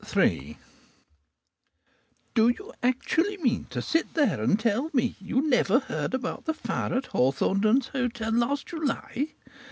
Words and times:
III 0.17 0.57
Do 2.33 2.49
you 2.49 2.73
actually 2.81 3.37
mean 3.37 3.65
to 3.69 3.83
sit 3.83 4.15
there 4.15 4.41
and 4.41 4.59
tell 4.59 4.89
me 4.93 5.15
you 5.21 5.47
never 5.47 5.77
heard 5.77 6.15
about 6.15 6.45
the 6.45 6.55
fire 6.55 6.91
at 6.95 7.05
Hawthornden's 7.11 7.89
Hotel 7.89 8.31
last 8.31 8.65
July? 8.65 9.35